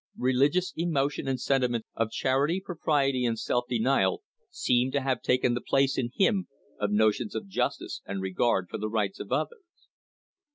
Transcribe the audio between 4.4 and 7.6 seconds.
seem to have taken the place in him of notions of